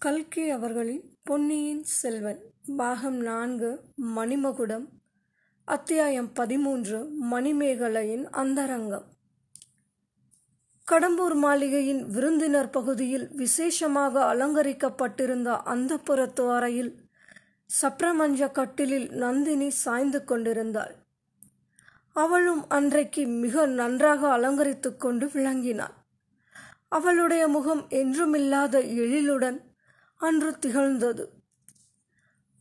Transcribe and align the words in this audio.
கல்கி 0.00 0.50
அவர்களின் 0.50 1.16
பொன்னியின் 1.22 1.84
செல்வன் 1.84 2.38
பாகம் 2.76 3.16
நான்கு 3.16 3.80
மணிமகுடம் 4.16 4.84
அத்தியாயம் 5.64 6.32
பதிமூன்று 6.32 6.98
மணிமேகலையின் 7.30 8.24
அந்தரங்கம். 8.30 9.04
கடம்பூர் 10.90 11.34
மாளிகையின் 11.34 12.06
விருந்தினர் 12.06 12.70
பகுதியில் 12.70 13.28
விசேஷமாக 13.32 14.34
அலங்கரிக்கப்பட்டிருந்த 14.34 15.60
அந்தப்புறத்து 15.64 16.54
அறையில் 16.54 17.08
சப்ரமஞ்ச 17.82 18.52
கட்டிலில் 18.52 19.10
நந்தினி 19.10 19.70
சாய்ந்து 19.70 20.24
கொண்டிருந்தாள். 20.24 20.94
அவளும் 22.12 22.68
அன்றைக்கு 22.68 23.26
மிக 23.26 23.66
நன்றாக 23.66 24.28
அலங்கரித்துக் 24.28 25.00
கொண்டு 25.00 25.26
விளங்கினாள். 25.26 25.96
அவளுடைய 26.88 27.48
முகம் 27.48 27.86
என்றுமில்லாத 27.90 28.78
எழிலுடன் 28.80 29.66
அன்று 30.20 30.58
திகழ்ந்தது. 30.58 31.32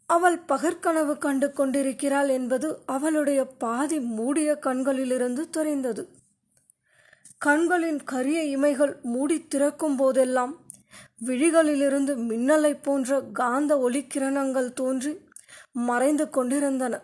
அவள் 0.05 0.39
பகற்கனவு 0.47 1.17
கண்டு 1.17 1.53
கொண்டிருக்கிறாள் 1.53 2.29
என்பது 2.29 2.83
அவளுடைய 2.85 3.45
பாதி 3.45 3.99
மூடிய 3.99 4.55
கண்களிலிருந்து 4.55 5.49
தெரிந்தது. 5.49 6.09
கண்களின் 7.37 8.03
கரிய 8.03 8.57
இமைகள் 8.57 9.01
மூடி 9.01 9.47
திறக்கும் 9.47 9.95
போதெல்லாம் 9.95 10.65
விழிகளிலிருந்து 11.25 12.15
மின்னலை 12.15 12.83
போன்ற 12.83 13.21
காந்த 13.21 13.89
ஒளிக்கிரணங்கள் 13.89 14.73
தோன்றி 14.73 15.29
மறைந்து 15.71 16.29
கொண்டிருந்தன. 16.29 17.01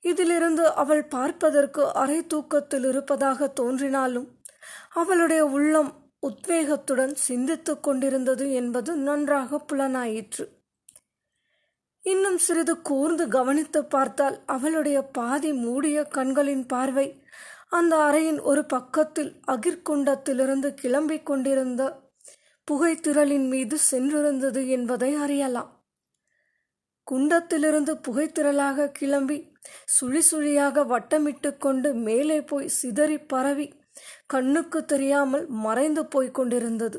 இதிலிருந்து 0.00 0.72
அவள் 0.72 1.04
பார்ப்பதற்கு 1.04 1.92
அரை 1.92 2.26
தூக்கத்தில் 2.26 2.84
இருப்பதாக 2.84 3.48
தோன்றினாலும் 3.48 4.40
அவளுடைய 4.90 5.44
உள்ளம் 5.46 6.01
உத்வேகத்துடன் 6.26 7.14
சிந்தித்துக் 7.14 7.82
கொண்டிருந்தது 7.82 8.52
என்பது 8.52 8.96
நன்றாக 8.96 9.64
புலனாயிற்று. 9.72 10.44
இன்னும் 12.00 12.38
சிறிது 12.38 12.82
கூர்ந்து 12.82 13.28
கவனித்து 13.28 13.84
பார்த்தால் 13.84 14.42
அவளுடைய 14.46 15.02
பாதி 15.02 15.52
மூடிய 15.52 16.04
கண்களின் 16.04 16.66
பார்வை 16.66 17.22
அந்த 17.68 17.96
அறையின் 17.96 18.40
ஒரு 18.40 18.64
பக்கத்தில் 18.64 19.40
அகிர்குண்டத்திலிருந்து 19.46 20.74
கிளம்பிக் 20.82 21.22
கொண்டிருந்த 21.22 22.10
புகைத்திரளின் 22.70 23.48
மீது 23.48 23.78
சென்றிருந்தது 23.90 24.68
என்பதை 24.68 25.14
அறியலாம். 25.14 25.86
குண்டத்திலிருந்து 27.10 28.00
புகைத்திரளாக 28.08 28.90
கிளம்பி 28.90 29.50
சுழி 30.00 30.20
சுழியாக 30.30 30.84
வட்டமிட்டு 30.84 31.56
கொண்டு 31.56 31.94
மேலே 31.94 32.42
போய் 32.42 32.68
சிதறி 32.68 33.18
பரவி 33.18 33.81
கண்ணுக்கு 34.32 34.84
தெரியாமல் 34.84 35.46
மறைந்து 35.46 36.06
போய்க் 36.06 36.34
கொண்டிருந்தது. 36.34 36.98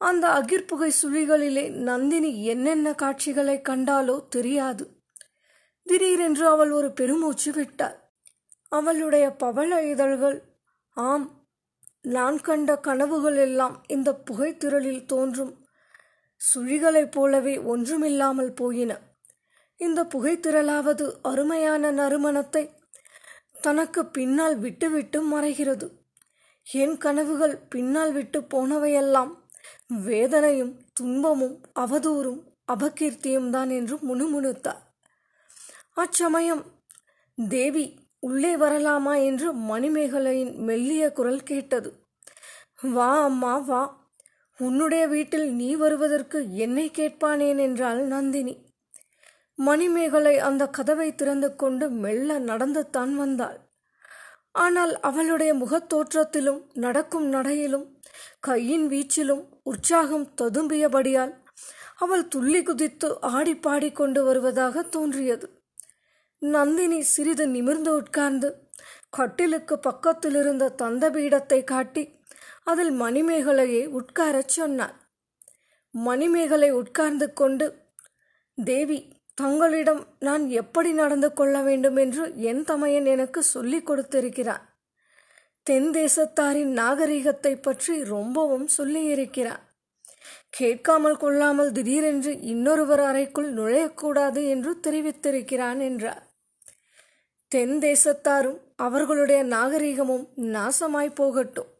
அந்த 0.00 0.28
அகிர்புகை 0.28 0.90
சுழிகளிலே 1.02 1.64
நந்தினி 1.70 2.44
என்னென்ன 2.44 2.94
காட்சிகளை 2.94 3.60
கண்டாலோ 3.68 4.16
தெரியாது. 4.28 4.84
திடீரென்று 5.82 6.46
அவள் 6.46 6.70
ஒரு 6.70 6.88
பெருமூச்சு 6.92 7.52
விட்டாள். 7.52 7.96
அவளுடைய 8.68 9.26
பவள 9.30 9.82
இதழ்கள் 9.82 10.38
ஆம் 10.94 11.26
நான் 12.02 12.40
கண்ட 12.40 12.78
கனவுகள் 12.78 13.36
எல்லாம் 13.36 13.74
இந்த 13.88 14.10
புகைத்திரளில் 14.24 15.06
தோன்றும். 15.06 15.54
சுழிகளைப் 16.40 17.12
போலவே 17.12 17.58
ஒன்றுமில்லாமல் 17.58 18.52
போயின. 18.52 18.92
இந்த 19.76 20.00
புகைத்திரளாவது 20.04 21.06
அருமையான 21.22 21.90
நறுமணத்தை 21.92 22.62
தனக்கு 23.60 24.06
பின்னால் 24.06 24.58
விட்டுவிட்டு 24.58 25.40
மறைகிறது. 25.40 25.90
என் 26.72 26.98
கனவுகள் 26.98 27.56
பின்னால் 27.56 28.12
விட்டு 28.12 28.40
போனவையெல்லாம் 28.40 29.34
வேதனையும் 30.04 30.80
துன்பமும் 30.92 31.60
அவதூறும் 31.74 32.40
அபகீர்த்தியும் 32.72 33.50
தான் 33.50 33.70
என்று 33.70 33.96
முணுமுணுத்தார். 33.96 34.82
அச்சமயம் 35.92 36.64
தேவி 37.48 37.98
உள்ளே 38.20 38.56
வரலாமா 38.56 39.24
என்று 39.24 39.54
மணிமேகலையின் 39.54 40.54
மெல்லிய 40.54 41.12
குரல் 41.12 41.42
கேட்டது. 41.42 42.04
வா 42.82 43.22
அம்மா 43.22 43.56
வா. 43.56 44.08
உன்னுடைய 44.58 45.06
வீட்டில் 45.06 45.54
நீ 45.54 45.74
வருவதற்கு 45.74 46.54
என்னை 46.54 46.90
கேட்பானேன் 46.90 47.58
என்றாள் 47.58 48.06
நந்தினி. 48.06 48.65
மணிமேகலை 49.58 50.38
அந்த 50.38 50.68
கதவை 50.68 51.14
திறந்து 51.14 51.56
கொண்டு 51.56 51.90
மெல்ல 51.90 52.38
நடந்து 52.38 52.90
தான் 52.90 53.16
வந்தாள். 53.16 53.58
ஆனால் 54.52 55.00
அவளுடைய 55.00 55.54
முகத்தோற்றத்திலும் 55.54 56.60
நடக்கும் 56.72 57.32
நடையிலும் 57.32 57.86
கையின் 58.40 58.88
வீச்சிலும் 58.88 59.48
உற்சாகம் 59.62 60.26
ததும்பியபடியால் 60.42 61.34
அவள் 61.96 62.28
துள்ளி 62.28 62.62
குதித்து 62.62 63.20
ஆடி 63.20 63.56
பாடிக்கொண்டு 63.56 64.24
வருவதாக 64.24 64.82
தோன்றியது. 64.82 65.46
நந்தினி 66.38 67.02
சிறிது 67.02 67.48
நிமிர்ந்து 67.48 67.94
உட்கார்ந்து 67.94 68.48
கட்டிலுக்கு 69.10 69.78
பக்கத்தில் 69.78 70.34
இருந்த 70.34 70.68
தந்த 70.68 71.10
பீடத்தை 71.10 71.64
காட்டி 71.64 72.02
அதில் 72.64 73.00
மணிமேகலையை 73.00 73.86
உட்காரச் 73.86 74.48
சொன்னாள். 74.48 74.94
மணிமேகலை 75.90 76.70
உட்கார்ந்து 76.70 77.32
கொண்டு 77.32 77.66
தேவி 78.64 78.98
தங்களிடம் 79.38 80.06
நான் 80.18 80.48
எப்படி 80.48 80.92
நடந்து 80.92 81.32
கொள்ள 81.32 81.62
வேண்டும் 81.62 81.96
என்று 81.96 82.32
என் 82.36 82.64
தமையன் 82.64 83.04
எனக்கு 83.04 83.42
சொல்லிக் 83.42 83.86
கொடுத்திருக்கிறான் 83.90 84.64
தென் 85.62 85.88
தேசத்தாரின் 85.90 86.72
நாகரிகத்தை 86.72 87.56
பற்றி 87.56 88.04
ரொம்பவும் 88.04 88.68
சொல்லியிருக்கிறான் 88.78 89.62
கேட்காமல் 90.50 91.16
கொள்ளாமல் 91.16 91.72
திடீரென்று 91.72 92.40
இன்னொருவர் 92.40 93.00
அறைக்குள் 93.00 93.54
நுழையக்கூடாது 93.54 94.48
என்று 94.48 94.80
தெரிவித்திருக்கிறான் 94.86 95.80
என்றார். 95.80 96.22
தென் 97.48 97.78
தேசத்தாரும் 97.78 98.58
அவர்களுடைய 98.76 99.42
நாகரிகமும் 99.42 100.24
நாசமாய் 100.36 101.14
போகட்டும். 101.14 101.70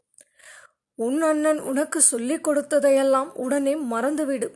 உன் 0.95 1.21
அண்ணன் 1.21 1.59
உனக்கு 1.59 2.01
சொல்லிக் 2.01 2.47
கொடுத்ததையெல்லாம் 2.47 3.31
உடனே 3.33 3.75
மறந்துவிடும் 3.75 4.55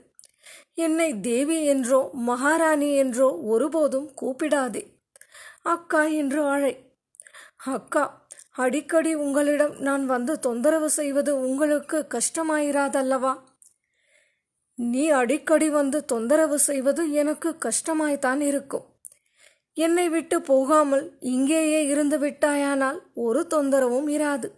என்னை 0.78 1.20
தேவி 1.20 1.66
என்றோ 1.66 2.09
மகாராணி 2.14 2.96
என்றோ 2.96 3.40
ஒருபோதும் 3.44 4.14
கூப்பிடாதே. 4.22 5.00
அக்கா 5.64 6.04
என்று 6.04 6.44
அழை 6.44 6.74
அக்கா 7.66 8.28
அடிக்கடி 8.52 9.14
உங்களிடம் 9.14 9.76
நான் 9.78 10.06
வந்து 10.06 10.40
தொந்தரவு 10.40 10.90
செய்வது 10.90 11.40
உங்களுக்கு 11.40 12.08
கஷ்டமாயிராதல்லவா? 12.12 13.34
நீ 14.76 15.09
அடிக்கடி 15.09 15.70
வந்து 15.70 16.06
தொந்தரவு 16.06 16.59
செய்வது 16.59 17.12
எனக்கு 17.12 17.58
கஷ்டமாய்த்தான் 17.62 18.40
இருக்கும். 18.40 18.86
என்னை 19.74 20.09
விட்டு 20.09 20.42
போகாமல் 20.42 21.18
இங்கேயே 21.20 21.86
இருந்து 21.88 22.18
விட்டாயானால் 22.20 23.00
ஒரு 23.14 23.48
தொந்தரவும் 23.50 24.09
இராது 24.09 24.50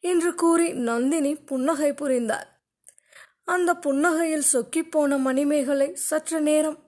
என்று 0.00 0.34
கூறி 0.34 0.72
நந்தினி 0.72 1.34
புன்னகை 1.34 1.92
புரிந்தார் 1.92 2.48
அந்த 3.48 3.70
புன்னகையில் 3.74 4.50
சொக்கிப்போன 4.52 5.18
மணிமேகலை 5.18 5.88
சற்று 6.08 6.40
நேரம் 6.40 6.78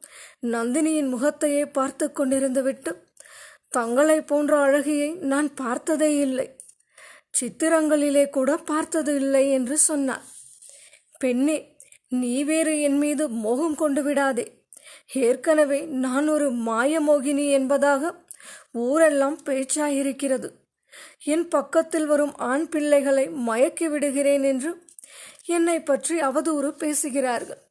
நந்தினியின் 0.46 1.08
முகத்தையே 1.08 1.64
பார்த்து 1.66 2.06
கொண்டிருந்து 2.08 2.62
விட்டு 2.62 2.92
தங்களை 3.68 4.18
போன்ற 4.20 4.52
அழகியை 4.66 5.10
நான் 5.32 5.48
பார்த்ததே 5.54 6.10
இல்லை. 6.16 6.46
சித்திரங்களிலே 7.40 8.24
கூட 8.30 8.50
பார்த்தது 8.56 9.12
இல்லை 9.14 9.44
என்று 9.50 9.76
சொன்னார் 9.78 10.24
பெண்ணே 11.18 11.58
நீ 12.08 12.44
வேறு 12.44 12.80
என் 12.80 12.98
மீது 12.98 13.24
மோகம் 13.28 13.74
கொண்டு 13.74 14.02
விடாதே. 14.02 14.46
ஏற்கனவே 15.12 15.80
நான் 16.04 16.28
ஒரு 16.28 16.48
மாயமோகினி 16.68 17.46
என்பதாக 17.50 18.12
ஊரெல்லாம் 18.86 19.38
பேச்சாயிருக்கிறது. 19.44 20.48
என் 21.24 21.48
பக்கத்தில் 21.48 22.06
வரும் 22.06 22.34
ஆண் 22.50 22.68
பிள்ளைகளை 22.68 23.24
மயக்கி 23.48 23.86
விடுகிறேன் 23.88 24.42
என்று 24.42 24.70
என்னை 25.50 25.82
பற்றி 25.82 26.20
அவதூறு 26.20 26.70
பேசுகிறார்கள். 26.70 27.62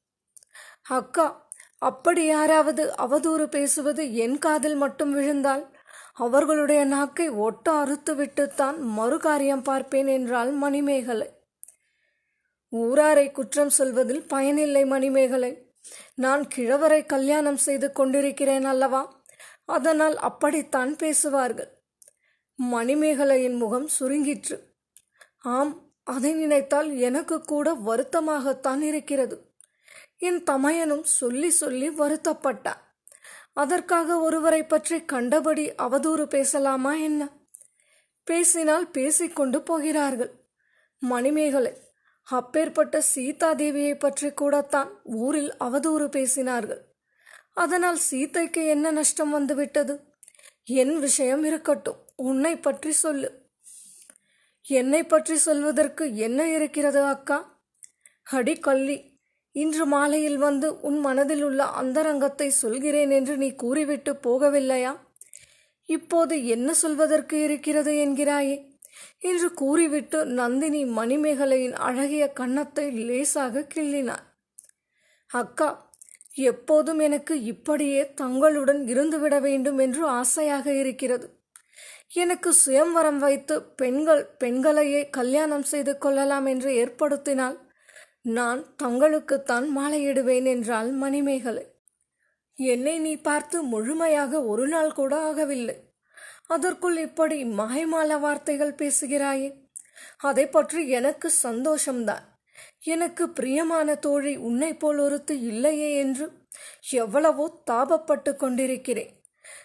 அக்கா 0.90 1.48
அப்படி 1.78 2.26
யாராவது 2.26 2.84
அவதூறு 2.98 3.46
பேசுவது 3.46 4.04
என் 4.14 4.38
காதில் 4.38 4.76
மட்டும் 4.76 5.12
விழுந்தால் 5.14 5.64
அவர்களுடைய 6.14 6.82
நாக்கை 6.86 7.30
ஒட்ட 7.30 7.66
அறுத்து 7.72 8.14
விட்டுத்தான் 8.16 8.78
மறுகாரியம் 8.98 9.64
பார்ப்பேன் 9.64 10.08
என்றாள் 10.08 10.52
மணிமேகலை. 10.52 11.30
ஊராரை 12.74 13.32
குற்றம் 13.32 13.70
சொல்வதில் 13.70 14.24
பயனில்லை 14.28 14.86
மணிமேகலை. 14.86 15.52
நான் 16.16 16.44
கிழவரை 16.56 17.06
கல்யாணம் 17.06 17.58
செய்து 17.58 17.88
கொண்டிருக்கிறேன் 17.92 18.66
அல்லவா? 18.66 19.02
அதனால் 19.66 20.18
அப்படித்தான் 20.18 20.92
பேசுவார்கள். 20.96 21.72
மணிமேகலையின் 22.60 23.58
முகம் 23.58 23.88
சுருங்கிற்று. 24.00 24.58
ஆம் 25.40 25.74
அதை 26.10 26.34
நினைத்தால் 26.34 26.98
எனக்கு 26.98 27.42
கூட 27.42 27.74
வருத்தமாகத்தான் 27.74 28.82
இருக்கிறது. 28.82 29.54
என் 30.18 30.44
தமையனும் 30.44 31.04
சொல்லி 31.04 31.50
சொல்லி 31.50 31.90
வருத்தப்பட்டான் 31.90 32.82
அதற்காக 33.54 34.20
ஒருவரை 34.20 34.64
பற்றி 34.64 35.06
கண்டபடி 35.06 35.72
அவதூறு 35.78 36.24
பேசலாமா 36.24 36.94
என்ன? 36.94 37.22
பேசினால் 38.24 38.88
பேசிக்கொண்டு 38.88 39.62
போகிறார்கள். 39.62 40.32
மணிமேகலை 41.02 41.74
அப்பேற்பட்ட 42.24 43.04
சீதாதேவியை 43.16 44.00
பற்றி 44.00 44.30
கூடத்தான் 44.32 44.90
ஊரில் 45.04 45.52
அவதூறு 45.60 46.08
பேசினார்கள். 46.18 46.82
அதனால் 47.54 48.00
சீதைக்கு 48.10 48.62
என்ன 48.68 48.92
நஷ்டம் 48.92 49.30
வந்துவிட்டது? 49.30 49.94
என் 50.64 50.96
விஷயம் 51.00 51.44
இருக்கட்டும் 51.44 52.00
உன்னை 52.16 52.54
பற்றி 52.58 52.92
சொல்லு. 52.92 53.39
என்னை 54.66 55.04
பற்றி 55.04 55.36
சொல்வதற்கு 55.36 56.16
என்ன 56.16 56.50
இருக்கிறது 56.50 57.04
அக்கா? 57.04 57.60
அடி 58.24 58.56
கள்ளி 58.60 59.18
இன்று 59.52 59.86
மாலையில் 59.86 60.38
வந்து 60.38 60.80
உன் 60.80 61.00
மனதில் 61.00 61.44
உள்ள 61.44 61.64
அந்தரங்கத்தை 61.64 62.50
சொல்கிறேன் 62.50 63.10
என்று 63.10 63.38
நீ 63.38 63.56
கூறிவிட்டு 63.56 64.14
போகவில்லையா? 64.14 64.96
இப்போது 65.86 66.46
என்ன 66.46 66.74
சொல்வதற்கு 66.74 67.44
இருக்கிறது 67.44 67.94
என்கிறாயே? 67.94 68.58
என்று 69.20 69.54
கூறிவிட்டு 69.54 70.26
நந்தினி 70.26 70.86
மணிமேகலையின் 70.86 71.72
அழகிய 71.72 72.32
கன்னத்தை 72.32 72.92
லேசாக 72.92 73.68
கிள்ளினார் 73.76 74.26
அக்கா 75.32 75.70
எப்போதும் 76.34 77.00
எனக்கு 77.00 77.44
இப்படியே 77.44 78.14
தங்களுடன் 78.14 78.88
இருந்துவிட 78.88 79.40
வேண்டும் 79.40 79.78
என்று 79.78 80.08
ஆசையாக 80.08 80.74
இருக்கிறது. 80.74 81.28
எனக்கு 82.12 82.54
சுயம்வரம் 82.54 83.18
வைத்து 83.18 83.62
பெண்கள் 83.62 84.26
பெண்களையே 84.38 85.10
கல்யாணம் 85.10 85.64
செய்து 85.64 85.98
கொள்ளலாம் 85.98 86.46
என்று 86.46 86.72
ஏற்படுத்தினால் 86.72 87.58
நான் 88.22 88.76
தங்களுக்குத்தான் 88.84 89.66
மாலையிடுவேன் 89.76 90.46
என்றாள் 90.46 90.92
மணிமேகலை. 90.92 91.66
என்னை 92.56 93.00
நீ 93.00 93.16
பார்த்து 93.16 93.64
முழுமையாக 93.64 94.44
ஒரு 94.44 94.68
நாள் 94.68 94.92
கூட 94.92 95.34
ஆகவில்லை. 95.34 95.78
அதற்குள் 96.48 96.98
இப்படி 96.98 97.44
மாய்மால 97.44 98.20
வார்த்தைகள் 98.20 98.74
பேசுகிறாயே. 98.74 99.50
அதை 100.18 100.48
பற்றி 100.48 100.90
எனக்கு 100.90 101.32
சந்தோஷம்தான். 101.44 102.26
எனக்கு 102.84 103.30
பிரியமான 103.30 103.96
தோழி 103.96 104.36
உன்னை 104.36 104.74
போல் 104.74 104.98
ஒருத்து 104.98 105.42
இல்லையே 105.42 105.96
என்று 105.98 106.28
எவ்வளவோ 106.90 107.64
தாபப்பட்டு 107.72 108.36
கொண்டிருக்கிறேன். 108.36 109.19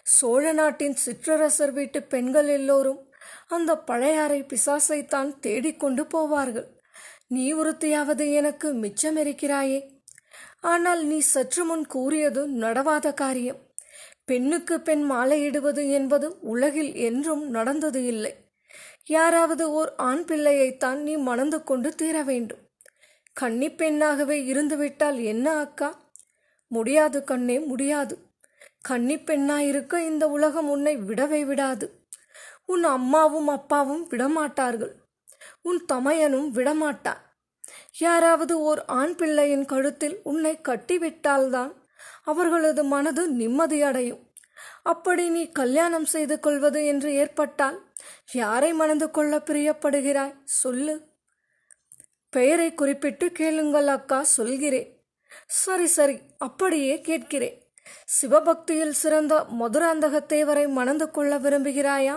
சோழ 0.07 0.53
நாட்டின் 0.53 0.97
சிற்றரசர் 1.05 1.73
வீட்டு 1.73 2.03
பெண்கள் 2.03 2.49
எல்லோரும் 2.49 3.13
அந்த 3.47 3.79
பழையாறை 3.79 4.43
பிசாசைத்தான் 4.43 5.39
தேடிக்கொண்டு 5.39 6.07
போவார்கள். 6.15 6.67
நீ 7.27 7.55
ஒருத்தையாவது 7.55 8.33
எனக்கு 8.33 8.73
மிச்சம் 8.73 9.17
இருக்கிறாயே. 9.17 10.03
ஆனால் 10.61 11.07
நீ 11.07 11.19
சற்று 11.19 11.65
முன் 11.65 11.87
கூறியது 11.87 12.49
நடவாத 12.49 13.15
காரியம். 13.15 13.57
பெண்ணுக்கு 14.25 14.81
பெண் 14.81 15.11
மாலையிடுவது 15.11 15.91
என்பது 15.91 16.41
உலகில் 16.41 16.95
என்றும் 16.95 17.51
நடந்தது 17.51 18.07
இல்லை. 18.07 18.35
யாராவது 19.05 19.71
ஓர் 19.71 19.95
ஆண் 19.97 20.25
பிள்ளையைத்தான் 20.25 20.97
நீ 20.97 21.17
மணந்து 21.17 21.63
கொண்டு 21.63 21.95
தீர 21.95 22.23
வேண்டும். 22.23 22.59
கன்னி 23.33 23.71
பெண்ணாகவே 23.71 24.45
இருந்துவிட்டால் 24.45 25.23
என்ன 25.23 25.57
அக்கா? 25.59 26.13
முடியாது 26.69 27.25
கண்ணே 27.25 27.59
முடியாது. 27.59 28.33
கன்னி 28.89 29.17
பெண்ணாயிருக்க 29.17 29.99
இந்த 29.99 30.29
உலகம் 30.29 30.69
உன்னை 30.69 30.97
விடவே 30.97 31.45
விடாது. 31.45 32.07
உன் 32.67 32.85
அம்மாவும் 32.85 33.49
அப்பாவும் 33.49 34.11
விடமாட்டார்கள். 34.11 34.93
உன் 35.63 35.85
தமையனும் 35.93 36.49
விடமாட்டான். 36.55 37.23
யாராவது 37.99 38.61
ஓர் 38.61 38.85
ஆண் 38.85 39.15
பிள்ளையின் 39.15 39.65
கழுத்தில் 39.65 40.21
உன்னை 40.23 40.59
கட்டிவிட்டால்தான் 40.69 41.73
அவர்களது 42.25 42.85
மனது 42.85 43.31
நிம்மதியடையும். 43.31 44.23
அப்படி 44.83 45.29
நீ 45.29 45.51
கல்யாணம் 45.51 46.05
செய்து 46.05 46.41
கொள்வது 46.41 46.87
என்று 46.87 47.13
ஏற்பட்டால் 47.13 47.79
யாரை 48.33 48.73
மணந்து 48.73 49.11
கொள்ள 49.11 49.37
பிரியப்படுகிறாய்? 49.37 50.37
சொல்லு. 50.45 50.95
பெயரை 52.31 52.75
குறிப்பிட்டு 52.75 53.33
கேளுங்கள் 53.33 53.87
அக்கா 53.87 54.23
சொல்கிறேன். 54.23 55.05
சரி 55.47 55.87
சரி 55.87 56.19
அப்படியே 56.39 57.01
கேட்கிறேன். 57.01 57.64
சிவபக்தியில் 58.17 58.95
சிறந்த 59.03 59.35
மதுராந்தகத்தேவரை 59.61 60.65
மணந்து 60.69 61.07
கொள்ள 61.11 61.39
விரும்புகிறாயா? 61.39 62.17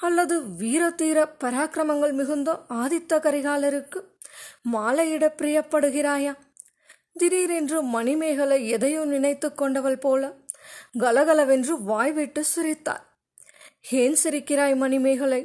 அல்லது 0.00 0.34
வீரதீர 0.60 1.18
பராக்கிரமங்கள் 1.42 2.12
மிகுந்த 2.12 2.50
ஆதித்த 2.82 3.18
கரிகாலருக்கு 3.26 4.00
மாலையிட 4.74 5.24
பிரியப்படுகிறாயா? 5.38 6.34
திடீரென்று 7.12 7.78
மணிமேகலை 7.82 8.58
எதையோ 8.68 9.02
நினைத்து 9.04 9.48
கொண்டவள் 9.54 9.98
போல 9.98 10.22
கலகலவென்று 10.98 11.74
வாய்விட்டு 11.82 12.42
சிரித்தார் 12.44 13.04
ஏன் 14.00 14.16
சிரிக்கிறாய் 14.22 14.76
மணிமேகலை? 14.76 15.42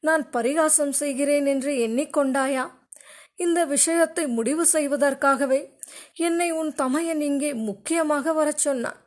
நான் 0.00 0.22
பரிகாசம் 0.30 0.92
செய்கிறேன் 0.92 1.46
என்று 1.46 1.72
எண்ணிக்கொண்டாயா? 1.86 2.64
இந்த 3.36 3.60
விஷயத்தை 3.64 4.24
முடிவு 4.26 4.64
செய்வதற்காகவே 4.72 5.60
என்னை 6.26 6.48
உன் 6.50 6.72
தமையன் 6.74 7.20
இங்கே 7.20 7.50
முக்கியமாக 7.68 8.32
வரச் 8.32 8.62
சொன்னான். 8.66 8.99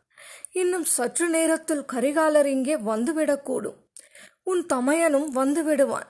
இன்னும் 0.54 0.86
சற்று 0.86 1.30
நேரத்தில் 1.30 1.86
கரிகாலர் 1.94 2.46
இங்கே 2.46 2.76
வந்துவிடக்கூடும். 2.76 3.76
உன் 4.44 4.66
தமையனும் 4.74 5.28
வந்துவிடுவான். 5.36 6.10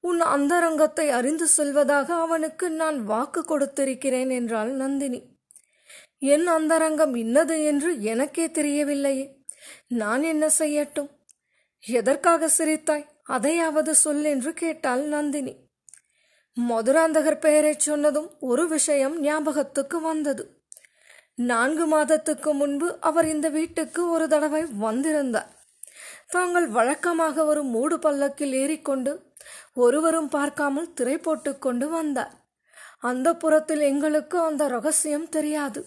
உன் 0.00 0.20
அந்தரங்கத்தை 0.20 1.10
அறிந்து 1.10 1.46
செல்வதாக 1.46 2.14
அவனுக்கு 2.14 2.70
நான் 2.70 3.04
வாக்கு 3.04 3.40
கொடுத்திருக்கிறேன் 3.40 4.30
என்றாள் 4.30 4.70
நந்தினி. 4.70 5.36
என் 6.18 6.46
அந்தரங்கம் 6.46 7.14
இன்னது 7.14 7.64
என்று 7.64 8.02
எனக்கே 8.02 8.46
தெரியவில்லையே. 8.46 9.36
நான் 9.88 10.22
என்ன 10.22 10.50
செய்யட்டும்? 10.58 11.08
எதற்காக 11.80 12.48
சிரித்தாய்? 12.58 13.08
அதையாவது 13.22 13.94
சொல் 13.94 14.24
என்று 14.24 14.52
கேட்டாள் 14.52 15.00
நந்தினி. 15.00 15.66
மதுராந்தகர் 16.68 17.40
பெயரைச் 17.40 17.80
சொன்னதும் 17.80 18.30
ஒரு 18.40 18.68
விஷயம் 18.68 19.20
ஞாபகத்துக்கு 19.20 20.00
வந்தது. 20.00 20.57
நான்கு 21.38 21.86
மாதத்துக்கு 21.86 22.50
முன்பு 22.52 22.98
அவர் 23.00 23.26
இந்த 23.26 23.48
வீட்டுக்கு 23.48 24.10
ஒரு 24.10 24.28
தடவை 24.28 24.62
வந்திருந்தார். 24.78 25.50
தாங்கள் 26.26 26.66
வழக்கமாக 26.66 27.44
ஒரு 27.44 27.62
மூடு 27.62 27.98
பல்லக்கில் 27.98 28.52
ஏறிக்கொண்டு 28.52 29.12
ஒருவரும் 29.74 30.28
பார்க்காமல் 30.28 30.92
திரை 30.92 31.16
போட்டு 31.18 31.58
கொண்டு 31.58 31.88
வந்தார். 31.88 32.32
அந்த 33.00 33.28
புறத்தில் 33.34 33.80
எங்களுக்கு 33.80 34.38
அந்த 34.40 34.68
ரகசியம் 34.68 35.28
தெரியாது. 35.28 35.80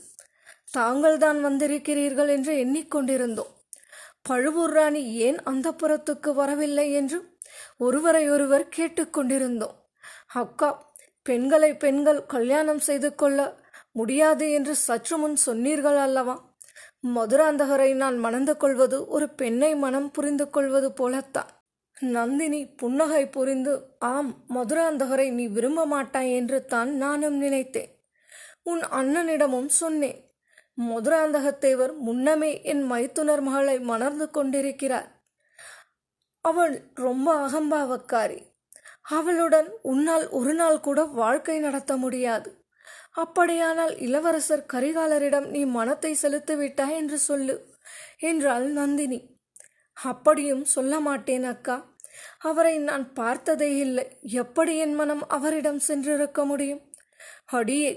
தாங்கள் 0.72 1.18
தான் 1.18 1.40
வந்திருக்கிறீர்கள் 1.42 2.28
என்று 2.28 2.54
எண்ணிக்கொண்டிருந்தோம். 2.64 3.52
பழுவூர் 4.22 4.74
ராணி 4.74 5.02
ஏன் 5.16 5.40
அந்த 5.44 5.68
புறத்துக்கு 5.72 6.30
வரவில்லை 6.34 6.92
என்று 6.92 7.20
ஒருவரையொருவர் 7.78 8.66
கேட்டுக்கொண்டிருந்தோம் 8.78 9.78
அக்கா 10.34 10.70
பெண்களை 11.26 11.74
பெண்கள் 11.74 12.26
கல்யாணம் 12.26 12.80
செய்து 12.80 13.16
கொள்ள 13.16 13.40
முடியாது 13.92 14.52
என்று 14.52 14.76
சற்று 14.76 15.18
முன் 15.18 15.36
சொன்னீர்கள் 15.36 15.98
அல்லவா? 15.98 16.50
மதுராந்தகரை 17.16 17.96
நான் 17.96 18.18
மணந்து 18.18 18.58
கொள்வது 18.58 19.08
ஒரு 19.08 19.30
பெண்ணை 19.30 19.76
மனம் 19.76 20.12
புரிந்து 20.12 20.50
கொள்வது 20.50 20.94
போலத்தான். 20.94 21.50
நந்தினி 22.00 22.68
புன்னகை 22.68 23.30
புரிந்து 23.30 23.96
ஆம் 24.00 24.36
மதுராந்தகரை 24.50 25.32
நீ 25.32 25.48
விரும்ப 25.48 25.86
மாட்டாய் 25.86 26.36
என்று 26.36 26.66
தான் 26.66 26.96
நானும் 26.96 27.36
நினைத்தேன். 27.36 28.00
உன் 28.64 28.80
அண்ணனிடமும் 28.80 29.68
சொன்னேன். 29.68 30.30
மதுராந்தகத்தேவர் 30.82 31.98
முன்னமே 31.98 32.64
என் 32.64 32.84
மைத்துனர் 32.84 33.42
மகளை 33.42 33.80
மணர்ந்து 33.80 34.30
கொண்டிருக்கிறார். 34.30 35.22
அவள் 36.42 36.92
ரொம்ப 36.96 37.48
அகம்பாவக்காரி. 37.48 38.40
அவளுடன் 39.02 39.74
உன்னால் 39.82 40.30
ஒரு 40.30 40.54
நாள் 40.54 40.80
கூட 40.80 41.04
வாழ்க்கை 41.04 41.60
நடத்த 41.60 41.98
முடியாது. 41.98 42.61
அப்படியானால் 43.16 43.94
இளவரசர் 43.98 44.66
கரிகாலரிடம் 44.74 45.48
நீ 45.50 45.64
மனத்தை 45.66 46.12
செலுத்திவிட்டாய் 46.22 46.96
என்று 46.96 47.18
சொல்லு 47.20 47.56
என்றாள் 48.20 48.68
நந்தினி. 48.72 49.20
அப்படியும் 49.98 50.64
சொல்ல 50.66 51.00
மாட்டேன் 51.00 51.44
அக்கா. 51.44 51.76
அவரை 52.40 52.78
நான் 52.78 53.14
பார்த்ததே 53.14 53.78
இல்லை. 53.78 54.06
எப்படி 54.24 54.78
என் 54.78 54.94
மனம் 54.94 55.28
அவரிடம் 55.28 55.82
சென்றிருக்க 55.88 56.46
முடியும்? 56.46 56.82
அடியே 57.46 57.92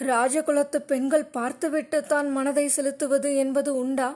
ராஜகுலத்து 0.00 0.78
பெண்கள் 0.80 1.26
பார்த்துவிட்டு 1.26 1.98
தான் 2.02 2.28
மனதை 2.30 2.68
செலுத்துவது 2.68 3.34
என்பது 3.34 3.70
உண்டா? 3.74 4.08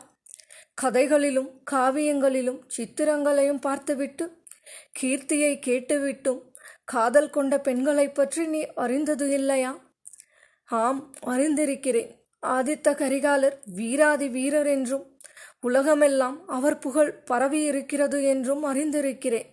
கதைகளிலும் 0.74 1.50
காவியங்களிலும் 1.70 2.60
சித்திரங்களையும் 2.66 3.60
பார்த்துவிட்டு 3.60 4.24
கீர்த்தியை 5.00 5.52
கேட்டுவிட்டும் 5.58 6.40
காதல் 6.84 7.30
கொண்ட 7.30 7.54
பெண்களை 7.58 8.08
பற்றி 8.10 8.46
நீ 8.46 8.60
அறிந்தது 8.74 9.30
இல்லையா? 9.30 9.72
ஆம் 10.70 11.14
அறிந்திருக்கிறேன். 11.26 12.10
ஆதித்த 12.46 12.94
கரிகாலர் 12.94 13.56
வீராதி 13.74 14.28
வீரர் 14.28 14.66
என்றும் 14.66 15.18
உலகமெல்லாம் 15.60 16.48
அவர் 16.48 16.78
புகழ் 16.78 17.22
பரவியிருக்கிறது 17.30 18.22
என்றும் 18.22 18.64
அறிந்திருக்கிறேன். 18.64 19.46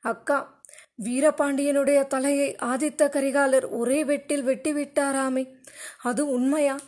அக்கா 0.00 0.62
வீரபாண்டியனுடைய 1.04 2.06
தலையை 2.06 2.56
ஆதித்த 2.62 3.08
கரிகாலர் 3.08 3.68
ஒரே 3.68 4.04
வெட்டில் 4.04 4.44
வெட்டிவிட்டாராமே. 4.46 5.54
அது 6.02 6.28
உண்மையா? 6.28 6.78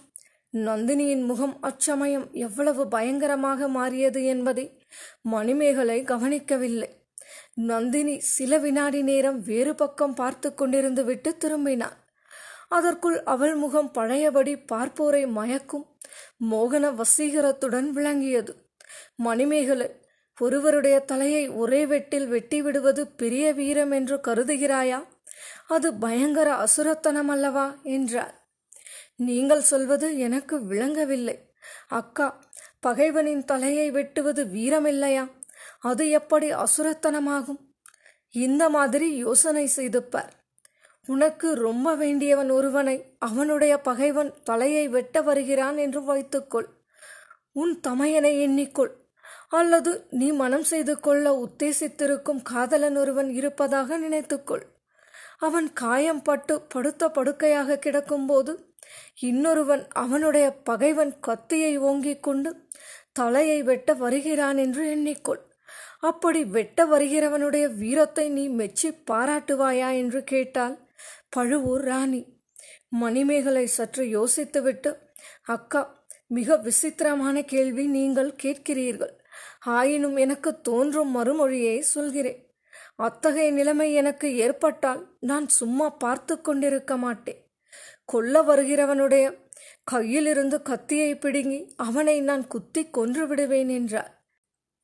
நந்தினியின் 0.53 1.25
முகம் 1.25 1.61
அச்சமயம் 1.61 2.33
எவ்வளவு 2.33 2.89
பயங்கரமாக 2.89 3.69
மாறியது 3.69 4.25
என்பதை 4.25 4.83
மணிமேகலை 5.23 6.03
கவனிக்கவில்லை. 6.03 6.91
நந்தினி 7.55 8.19
சில 8.19 8.59
வினாடி 8.59 9.03
நேரம் 9.03 9.41
வேறு 9.41 9.75
பக்கம் 9.75 10.15
பார்த்து 10.15 10.53
கொண்டிருந்து 10.57 11.05
விட்டு 11.05 11.37
திரும்பினார் 11.37 12.07
அதற்குள் 12.69 13.23
அவள் 13.23 13.55
முகம் 13.55 13.91
பழையபடி 13.91 14.55
பார்ப்போரை 14.55 15.27
மயக்கும் 15.33 15.87
மோகன 16.51 17.01
வசீகரத்துடன் 17.01 17.89
விளங்கியது. 17.91 18.53
மணிமேகலை 19.17 20.01
ஒருவருடைய 20.39 21.01
தலையை 21.01 21.49
ஒரே 21.49 21.87
வெட்டில் 21.87 22.27
வெட்டி 22.27 22.63
விடுவது 22.63 23.07
பெரிய 23.07 23.53
வீரம் 23.53 23.91
என்று 23.91 24.17
கருதுகிறாயா? 24.17 25.09
அது 25.67 25.95
பயங்கர 25.95 26.67
அசுரத்தனம் 26.67 27.29
அல்லவா 27.29 27.77
என்றார் 27.83 28.35
நீங்கள் 29.17 29.61
சொல்வது 29.61 30.19
எனக்கு 30.19 30.67
விளங்கவில்லை. 30.67 31.37
அக்கா 31.89 32.41
பகைவனின் 32.87 33.45
தலையை 33.45 33.91
வெட்டுவது 33.91 34.45
வீரமில்லையா? 34.45 35.31
அது 35.81 36.11
எப்படி 36.11 36.53
அசுரத்தனமாகும்? 36.53 37.61
இந்த 38.31 38.69
மாதிரி 38.69 39.17
யோசனை 39.17 39.67
செய்து 39.67 40.03
பார் 40.03 40.38
உனக்கு 41.09 41.55
ரொம்ப 41.55 41.95
வேண்டியவன் 41.95 42.51
ஒருவனை 42.51 42.97
அவனுடைய 43.19 43.75
பகைவன் 43.79 44.31
தலையை 44.45 44.89
வெட்ட 44.89 45.21
வருகிறான் 45.23 45.77
என்று 45.77 46.01
வைத்துக்கொள். 46.05 46.69
உன் 47.53 47.81
தமையனை 47.89 48.33
எண்ணிக்கொள். 48.47 48.91
அல்லது 49.49 49.93
நீ 50.11 50.31
மனம் 50.33 50.63
செய்து 50.63 50.95
கொள்ள 51.01 51.27
உத்தேசித்திருக்கும் 51.45 52.43
காதலன் 52.43 52.97
ஒருவன் 52.97 53.31
இருப்பதாக 53.31 53.99
நினைத்துக்கொள். 53.99 54.65
அவன் 55.39 55.69
காயம் 55.73 56.23
பட்டு 56.23 56.55
படுத்த 56.63 57.09
படுக்கையாக 57.09 57.79
கிடக்கும்போது 57.87 58.53
இன்னொருவன் 59.21 59.83
அவனுடைய 59.95 60.47
பகைவன் 60.65 61.13
கத்தியை 61.21 61.73
ஓங்கிக் 61.79 62.23
கொண்டு 62.23 62.51
தலையை 63.13 63.63
வெட்ட 63.63 63.95
வருகிறான் 63.95 64.57
என்று 64.57 64.83
எண்ணிக்கொள். 64.97 65.41
அப்படி 66.01 66.45
வெட்ட 66.45 66.85
வருகிறவனுடைய 66.87 67.67
வீரத்தை 67.77 68.29
நீ 68.29 68.45
மெச்சி 68.49 68.89
பாராட்டுவாயா 69.11 69.89
என்று 69.95 70.21
கேட்டால் 70.25 70.77
பழுவூர் 71.29 71.81
ராணி. 71.81 72.37
மணிமேகலை 72.89 73.67
சற்று 73.67 74.05
யோசித்துவிட்டு 74.05 74.99
அக்கா 75.45 76.07
மிக 76.27 76.57
விசித்திரமான 76.57 77.43
கேள்வி 77.43 77.87
நீங்கள் 77.87 78.35
கேட்கிறீர்கள். 78.43 79.11
ஆயினும் 79.61 80.17
எனக்கு 80.17 80.61
தோன்றும் 80.61 81.17
மறுமொழியை 81.17 81.79
சொல்கிறேன். 81.79 82.53
அத்தகைய 82.97 83.51
நிலைமை 83.51 83.93
எனக்கு 83.93 84.37
ஏற்பட்டால் 84.37 85.17
நான் 85.21 85.49
சும்மா 85.49 85.91
பார்த்து 85.91 86.41
கொண்டிருக்க 86.41 86.97
மாட்டேன். 86.97 87.51
கொல்ல 88.05 88.43
வருகிறவனுடைய 88.43 89.39
கையிலிருந்து 89.91 90.63
கத்தியை 90.63 91.19
பிடுங்கி 91.19 91.75
அவனை 91.77 92.21
நான் 92.21 92.47
குத்தி 92.47 92.91
கொன்று 92.91 93.27
விடுவேன் 93.27 93.69
என்றார். 93.69 94.27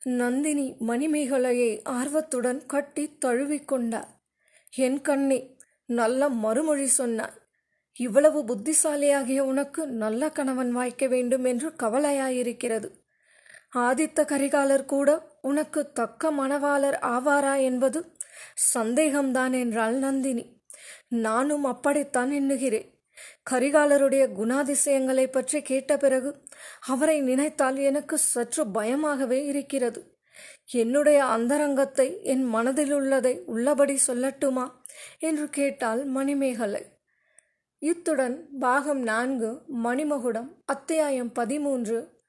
நந்தினி 0.05 0.77
மணிமேகலையை 0.81 1.83
ஆர்வத்துடன் 1.85 2.67
கட்டி 2.67 3.19
தழுவிக்கொண்டார் 3.25 4.11
என் 4.71 5.01
கண்ணே 5.01 5.54
நல்ல 5.89 6.29
மறுமொழி 6.29 6.87
சொன்னார் 6.87 7.43
இவ்வளவு 7.97 8.45
புத்திசாலியாகிய 8.45 9.39
உனக்கு 9.39 9.87
நல்ல 9.87 10.29
கணவன் 10.29 10.73
வாய்க்க 10.73 11.07
வேண்டும் 11.07 11.45
என்று 11.45 11.69
கவலையாயிருக்கிறது. 11.83 12.89
ஆதித்த 13.77 14.25
கரிகாலர் 14.25 14.85
கூட 14.85 15.37
உனக்கு 15.41 15.93
தக்க 15.93 16.31
மணவாளர் 16.33 16.99
ஆவாரா 17.03 17.61
என்பது 17.61 18.17
சந்தேகம்தான் 18.75 19.55
என்றாள் 19.59 19.95
நந்தினி. 19.95 20.45
நானும் 21.09 21.65
அப்படித்தான் 21.65 22.31
எண்ணுகிறேன். 22.31 22.89
கரிகாலருடைய 23.51 24.25
குணாதிசயங்களை 24.29 25.27
பற்றி 25.27 25.63
கேட்ட 25.63 25.97
பிறகு 25.97 26.31
அவரை 26.87 27.21
நினைத்தால் 27.21 27.77
எனக்கு 27.77 28.19
சற்று 28.19 28.67
பயமாகவே 28.67 29.47
இருக்கிறது. 29.47 30.01
என்னுடைய 30.73 31.25
அந்தரங்கத்தை 31.25 32.23
என் 32.23 32.45
மனதில் 32.45 32.93
உள்ளதை 32.93 33.43
உள்ளபடி 33.47 33.99
சொல்லட்டுமா? 34.07 34.67
என்று 35.19 35.49
கேட்டாள் 35.49 36.05
மணிமேகலை. 36.05 36.87
இத்துடன் 37.79 38.59
பாகம் 38.59 39.03
நான்கு 39.03 39.63
மணிமகுடம் 39.85 40.49
அத்தியாயம் 40.65 41.33
பதிமூன்று 41.33 42.23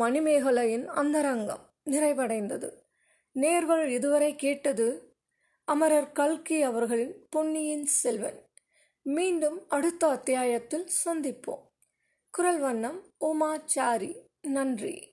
மணிமேகலையின் 0.00 0.84
அந்தரங்கம் 0.84 1.74
நிறைவடைந்தது. 1.90 2.70
நேர்கள் 3.34 3.86
இதுவரை 3.86 4.36
கேட்டது 4.36 5.16
அமரர் 5.64 6.12
கல்கி 6.12 6.62
அவர்களின் 6.62 7.26
பொன்னியின் 7.30 7.84
செல்வன். 7.84 8.48
மீண்டும் 9.02 9.68
அடுத்த 9.68 10.08
அத்தியாயத்தில் 10.08 10.88
சந்திப்போம். 11.04 11.70
குரல் 12.30 12.58
வண்ணம் 12.58 13.06
உமாச்சாரி. 13.24 14.16
நன்றி. 14.42 15.11